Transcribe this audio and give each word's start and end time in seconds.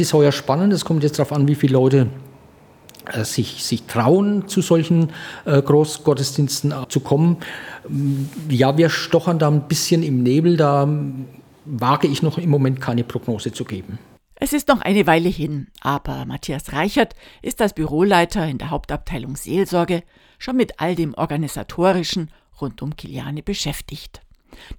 Ist 0.00 0.14
heuer 0.14 0.32
spannend. 0.32 0.72
Es 0.72 0.86
kommt 0.86 1.02
jetzt 1.02 1.18
darauf 1.18 1.30
an, 1.30 1.46
wie 1.46 1.54
viele 1.54 1.74
Leute 1.74 2.06
äh, 3.12 3.22
sich, 3.22 3.62
sich 3.62 3.82
trauen, 3.82 4.48
zu 4.48 4.62
solchen 4.62 5.10
äh, 5.44 5.60
Großgottesdiensten 5.60 6.72
zu 6.88 7.00
kommen. 7.00 7.36
Mm, 7.86 8.24
ja, 8.48 8.78
wir 8.78 8.88
stochern 8.88 9.38
da 9.38 9.48
ein 9.48 9.68
bisschen 9.68 10.02
im 10.02 10.22
Nebel. 10.22 10.56
Da 10.56 10.88
wage 11.66 12.08
ich 12.08 12.22
noch 12.22 12.38
im 12.38 12.48
Moment 12.48 12.80
keine 12.80 13.04
Prognose 13.04 13.52
zu 13.52 13.64
geben. 13.64 13.98
Es 14.36 14.54
ist 14.54 14.68
noch 14.68 14.80
eine 14.80 15.06
Weile 15.06 15.28
hin, 15.28 15.66
aber 15.82 16.24
Matthias 16.24 16.72
Reichert 16.72 17.14
ist 17.42 17.60
als 17.60 17.74
Büroleiter 17.74 18.46
in 18.46 18.56
der 18.56 18.70
Hauptabteilung 18.70 19.36
Seelsorge 19.36 20.02
schon 20.38 20.56
mit 20.56 20.80
all 20.80 20.94
dem 20.94 21.12
Organisatorischen 21.12 22.30
rund 22.58 22.80
um 22.80 22.96
Kiliane 22.96 23.42
beschäftigt. 23.42 24.22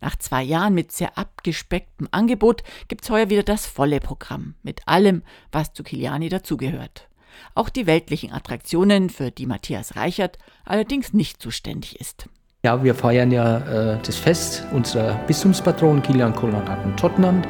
Nach 0.02 0.16
zwei 0.16 0.44
Jahren 0.44 0.74
mit 0.74 0.92
sehr 0.92 1.18
abgespecktem 1.18 2.08
Angebot 2.12 2.64
gibt's 2.88 3.10
heuer 3.10 3.30
wieder 3.30 3.44
das 3.44 3.66
volle 3.66 4.00
Programm 4.00 4.56
mit 4.64 4.88
allem, 4.88 5.24
was 5.52 5.74
zu 5.74 5.84
Kiliani 5.84 6.30
dazugehört. 6.30 7.08
Auch 7.56 7.70
die 7.70 7.88
weltlichen 7.88 8.32
Attraktionen, 8.32 9.10
für 9.10 9.32
die 9.32 9.46
Matthias 9.46 9.96
Reichert 9.96 10.38
allerdings 10.65 11.14
nicht 11.14 11.42
zuständig 11.42 12.00
ist. 12.00 12.28
Ja, 12.64 12.84
wir 12.84 12.93
feiern 12.93 13.32
ja 13.32 13.57
äh, 13.93 13.98
das 14.06 14.18
Fest 14.18 14.64
unserer 14.71 15.15
Bistumspatron 15.26 16.04
Kilian 16.04 16.36
Kolonnaten 16.36 16.96
Tottenham. 16.96 17.42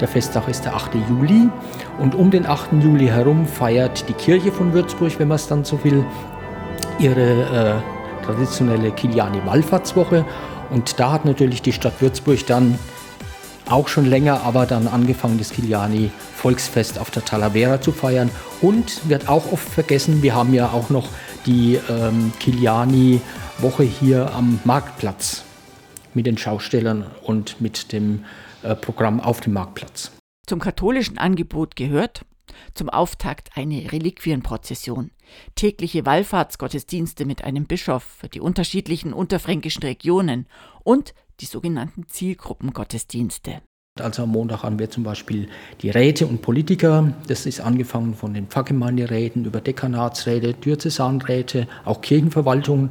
Der 0.00 0.06
Festtag 0.06 0.46
ist 0.46 0.64
der 0.64 0.76
8. 0.76 0.94
Juli 1.08 1.48
und 1.98 2.14
um 2.14 2.30
den 2.30 2.46
8. 2.46 2.74
Juli 2.80 3.06
herum 3.06 3.44
feiert 3.46 4.08
die 4.08 4.12
Kirche 4.12 4.52
von 4.52 4.72
Würzburg, 4.72 5.18
wenn 5.18 5.28
man 5.28 5.36
es 5.36 5.48
dann 5.48 5.64
so 5.64 5.82
will, 5.82 6.04
ihre 7.00 7.82
äh, 7.82 8.24
traditionelle 8.24 8.92
Kiliani-Wallfahrtswoche 8.92 10.24
und 10.72 10.98
da 10.98 11.12
hat 11.12 11.24
natürlich 11.24 11.62
die 11.62 11.72
Stadt 11.72 12.00
Würzburg 12.00 12.46
dann 12.46 12.78
auch 13.68 13.88
schon 13.88 14.06
länger, 14.06 14.42
aber 14.42 14.66
dann 14.66 14.88
angefangen, 14.88 15.38
das 15.38 15.50
Kiliani 15.50 16.10
Volksfest 16.36 16.98
auf 16.98 17.10
der 17.10 17.24
Talavera 17.24 17.80
zu 17.80 17.92
feiern. 17.92 18.30
Und 18.60 19.08
wird 19.08 19.28
auch 19.28 19.52
oft 19.52 19.68
vergessen, 19.68 20.22
wir 20.22 20.34
haben 20.34 20.52
ja 20.54 20.70
auch 20.70 20.90
noch 20.90 21.08
die 21.46 21.78
ähm, 21.88 22.32
Kiliani 22.40 23.20
Woche 23.58 23.84
hier 23.84 24.34
am 24.34 24.60
Marktplatz 24.64 25.44
mit 26.14 26.26
den 26.26 26.36
Schaustellern 26.36 27.06
und 27.22 27.60
mit 27.60 27.92
dem 27.92 28.24
äh, 28.62 28.74
Programm 28.74 29.20
auf 29.20 29.40
dem 29.40 29.52
Marktplatz. 29.52 30.12
Zum 30.46 30.58
katholischen 30.58 31.18
Angebot 31.18 31.76
gehört 31.76 32.24
zum 32.74 32.88
Auftakt 32.88 33.50
eine 33.56 33.92
Reliquienprozession, 33.92 35.10
tägliche 35.54 36.06
Wallfahrtsgottesdienste 36.06 37.24
mit 37.24 37.44
einem 37.44 37.66
Bischof 37.66 38.02
für 38.02 38.28
die 38.28 38.40
unterschiedlichen 38.40 39.12
unterfränkischen 39.12 39.82
Regionen 39.82 40.46
und 40.84 41.14
die 41.40 41.46
sogenannten 41.46 42.08
Zielgruppengottesdienste. 42.08 43.62
Also 44.00 44.22
am 44.22 44.30
Montag 44.30 44.62
haben 44.62 44.78
wir 44.78 44.88
zum 44.88 45.02
Beispiel 45.02 45.48
die 45.82 45.90
Räte 45.90 46.26
und 46.26 46.40
Politiker. 46.40 47.12
Das 47.26 47.44
ist 47.44 47.60
angefangen 47.60 48.14
von 48.14 48.32
den 48.32 48.46
Pfarrgemeinderäten 48.46 49.44
über 49.44 49.60
Dekanatsräte, 49.60 50.54
Diözesanräte, 50.54 51.68
auch 51.84 52.00
Kirchenverwaltungen 52.00 52.90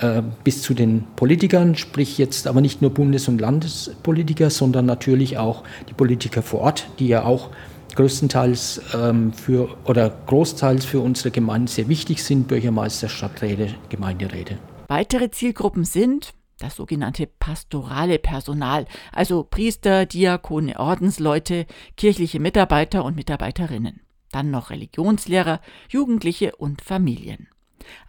äh, 0.00 0.22
bis 0.44 0.62
zu 0.62 0.74
den 0.74 1.04
Politikern, 1.16 1.74
sprich 1.74 2.18
jetzt 2.18 2.46
aber 2.46 2.60
nicht 2.60 2.82
nur 2.82 2.92
Bundes- 2.92 3.26
und 3.26 3.40
Landespolitiker, 3.40 4.48
sondern 4.48 4.86
natürlich 4.86 5.38
auch 5.38 5.64
die 5.88 5.94
Politiker 5.94 6.42
vor 6.42 6.60
Ort, 6.60 6.86
die 7.00 7.08
ja 7.08 7.24
auch 7.24 7.50
größtenteils 7.94 8.80
ähm, 8.94 9.32
für 9.32 9.76
oder 9.84 10.10
großteils 10.26 10.84
für 10.84 11.00
unsere 11.00 11.30
Gemeinde 11.30 11.70
sehr 11.70 11.88
wichtig 11.88 12.22
sind, 12.22 12.48
Bürgermeister, 12.48 13.08
Stadträte, 13.08 13.74
Gemeinderäte. 13.88 14.58
Weitere 14.88 15.30
Zielgruppen 15.30 15.84
sind 15.84 16.34
das 16.58 16.76
sogenannte 16.76 17.26
pastorale 17.26 18.18
Personal, 18.18 18.86
also 19.10 19.42
Priester, 19.42 20.06
Diakone, 20.06 20.78
Ordensleute, 20.78 21.66
kirchliche 21.96 22.40
Mitarbeiter 22.40 23.04
und 23.04 23.16
Mitarbeiterinnen. 23.16 24.00
Dann 24.30 24.50
noch 24.50 24.70
Religionslehrer, 24.70 25.60
Jugendliche 25.88 26.54
und 26.56 26.80
Familien. 26.80 27.48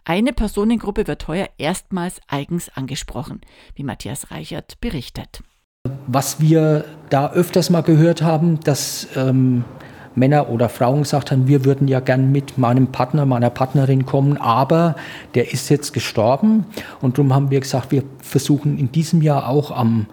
Eine 0.04 0.32
Personengruppe 0.32 1.06
wird 1.06 1.26
heuer 1.26 1.48
erstmals 1.58 2.20
eigens 2.28 2.68
angesprochen, 2.70 3.40
wie 3.74 3.82
Matthias 3.82 4.30
Reichert 4.30 4.80
berichtet. 4.80 5.42
Was 6.06 6.40
wir 6.40 6.84
da 7.10 7.32
öfters 7.32 7.70
mal 7.70 7.82
gehört 7.82 8.22
haben, 8.22 8.60
dass 8.60 9.06
ähm, 9.16 9.64
Männer 10.14 10.48
oder 10.48 10.68
Frauen 10.68 11.02
gesagt 11.02 11.30
haben, 11.30 11.48
wir 11.48 11.64
würden 11.64 11.88
ja 11.88 12.00
gern 12.00 12.32
mit 12.32 12.56
meinem 12.56 12.86
Partner, 12.88 13.26
meiner 13.26 13.50
Partnerin 13.50 14.06
kommen, 14.06 14.36
aber 14.38 14.96
der 15.34 15.52
ist 15.52 15.68
jetzt 15.68 15.92
gestorben. 15.92 16.66
Und 17.00 17.18
darum 17.18 17.34
haben 17.34 17.50
wir 17.50 17.60
gesagt, 17.60 17.90
wir 17.90 18.02
versuchen 18.22 18.78
in 18.78 18.92
diesem 18.92 19.22
Jahr 19.22 19.48
auch 19.48 19.70
am 19.70 20.06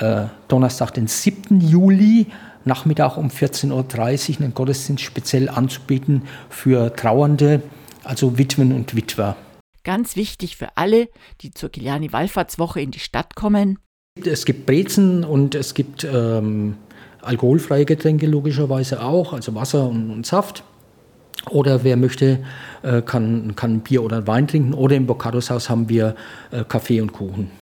äh, 0.00 0.26
Donnerstag, 0.48 0.92
den 0.92 1.08
7. 1.08 1.60
Juli, 1.60 2.26
Nachmittag 2.64 3.16
um 3.16 3.28
14.30 3.28 3.70
Uhr 3.72 4.40
einen 4.40 4.54
Gottesdienst 4.54 5.02
speziell 5.02 5.48
anzubieten 5.48 6.22
für 6.48 6.94
Trauernde, 6.94 7.62
also 8.04 8.38
Witwen 8.38 8.72
und 8.72 8.94
Witwer. 8.94 9.36
Ganz 9.82 10.16
wichtig 10.16 10.56
für 10.56 10.76
alle, 10.76 11.08
die 11.40 11.50
zur 11.50 11.70
Kiliani 11.70 12.12
Wallfahrtswoche 12.12 12.80
in 12.80 12.90
die 12.90 13.00
Stadt 13.00 13.34
kommen. 13.34 13.78
Es 14.22 14.44
gibt 14.44 14.66
Brezen 14.66 15.24
und 15.24 15.56
es 15.56 15.74
gibt 15.74 16.04
ähm, 16.04 16.76
alkoholfreie 17.20 17.84
Getränke 17.84 18.28
logischerweise 18.28 19.02
auch, 19.02 19.32
also 19.32 19.56
Wasser 19.56 19.88
und, 19.88 20.08
und 20.08 20.24
Saft. 20.24 20.62
Oder 21.50 21.82
wer 21.82 21.96
möchte, 21.96 22.38
äh, 22.84 23.02
kann, 23.02 23.56
kann 23.56 23.80
Bier 23.80 24.04
oder 24.04 24.24
Wein 24.28 24.46
trinken. 24.46 24.72
Oder 24.72 24.94
im 24.94 25.06
Bocados 25.06 25.50
Haus 25.50 25.68
haben 25.68 25.88
wir 25.88 26.14
äh, 26.52 26.62
Kaffee 26.62 27.00
und 27.00 27.12
Kuchen. 27.12 27.50